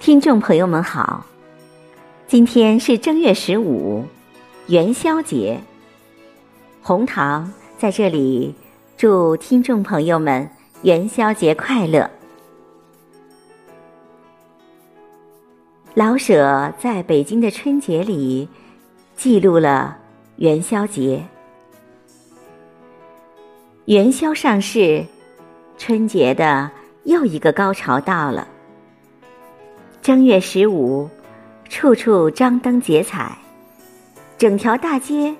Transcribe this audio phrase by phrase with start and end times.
[0.00, 1.26] 听众朋友们好，
[2.26, 4.02] 今天是正月十五，
[4.68, 5.60] 元宵节。
[6.80, 8.54] 红糖在这里
[8.96, 10.48] 祝听众朋友们
[10.80, 12.10] 元宵节快乐。
[15.92, 18.48] 老舍在北京的春节里
[19.14, 19.98] 记录了
[20.36, 21.22] 元宵节。
[23.84, 25.04] 元宵上市，
[25.76, 26.70] 春节的
[27.04, 28.48] 又一个高潮到了。
[30.10, 31.08] 正月十五，
[31.68, 33.38] 处处张灯结彩，
[34.36, 35.32] 整条大街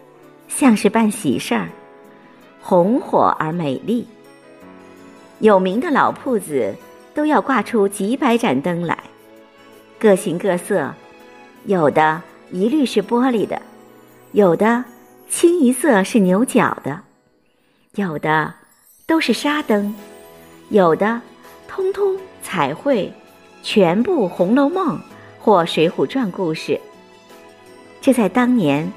[0.47, 1.69] 像是办喜事儿，
[2.61, 4.07] 红火而美丽。
[5.41, 6.73] 有名的老铺子
[7.13, 8.97] 都要挂出几百盏灯来，
[9.99, 10.95] 各形各色，
[11.65, 13.61] 有的一律是玻璃的，
[14.31, 14.85] 有的
[15.29, 17.01] 清一色是牛角的，
[17.97, 18.55] 有的
[19.05, 19.93] 都是纱灯，
[20.69, 21.21] 有的
[21.67, 23.13] 通通彩绘。
[23.63, 24.99] 全部《红楼梦》
[25.39, 26.81] 或《水浒传》故事，
[28.01, 28.91] 这在当年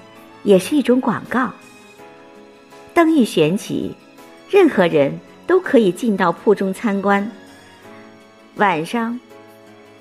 [0.44, 1.52] 也是一种广告。
[2.94, 3.96] 灯一悬起，
[4.50, 7.30] 任何人都可以进到铺中参观。
[8.56, 9.20] 晚上，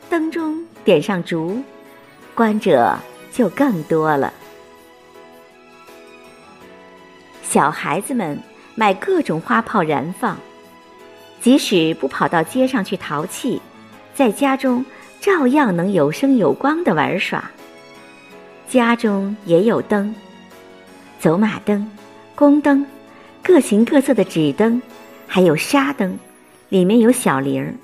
[0.09, 1.61] 灯中点上烛，
[2.35, 2.97] 观者
[3.33, 4.33] 就更多了。
[7.43, 8.39] 小孩子们
[8.75, 10.37] 买各种花炮燃放，
[11.41, 13.61] 即使不跑到街上去淘气。
[14.23, 14.85] 在家中
[15.21, 17.51] 照样能有声有光的玩耍。
[18.69, 20.15] 家中也有灯，
[21.19, 21.91] 走马灯、
[22.37, 22.87] 宫灯，
[23.43, 24.81] 各形各色的纸灯，
[25.27, 26.17] 还有纱灯，
[26.69, 27.75] 里面有小铃儿，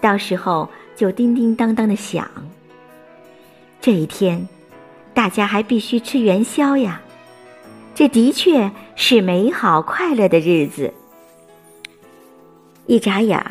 [0.00, 2.30] 到时候就叮叮当当的响。
[3.80, 4.48] 这一天，
[5.12, 7.00] 大家还必须吃元宵呀，
[7.92, 10.94] 这的确是美好快乐的日子。
[12.86, 13.50] 一眨眼儿。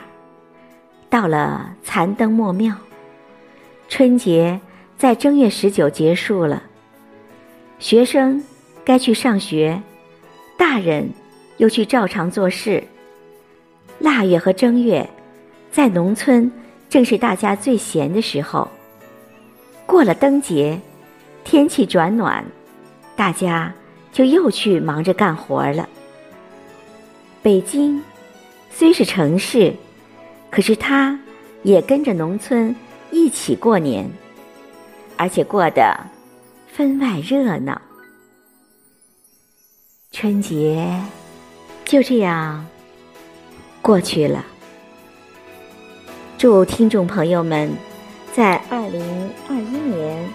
[1.18, 2.76] 到了残灯末庙，
[3.90, 4.62] 春节
[5.00, 6.62] 在正月十九结束了。
[7.80, 8.44] 学生
[8.86, 9.82] 该去上学，
[10.60, 11.10] 大人
[11.58, 12.84] 又去照常做事。
[13.98, 15.10] 腊月和正月，
[15.72, 16.52] 在农村
[16.88, 18.70] 正是大家最闲的时候。
[19.88, 20.80] 过了灯节，
[21.44, 22.46] 天气转暖，
[23.16, 23.74] 大家
[24.14, 25.90] 就又去忙着干活了。
[27.42, 28.04] 北京
[28.70, 29.74] 虽是城市。
[30.58, 31.20] 可是，他
[31.62, 32.76] 也跟着农村
[33.12, 34.10] 一起过年，
[35.16, 35.96] 而且过得
[36.66, 37.80] 分外热闹。
[40.12, 41.00] 春节
[41.86, 42.66] 就这样
[43.84, 44.44] 过去了。
[46.40, 47.72] 祝听众朋友们
[48.34, 50.28] 在二零二一年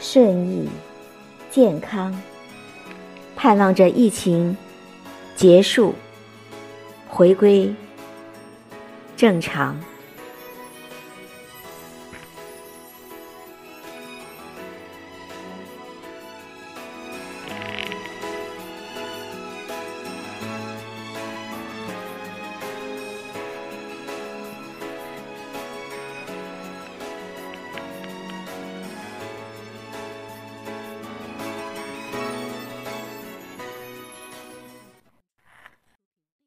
[0.00, 0.66] 顺意、
[1.50, 2.18] 健康，
[3.36, 4.56] 盼望着疫情
[5.36, 5.94] 结束。
[7.16, 7.72] 回归
[9.16, 9.78] 正常。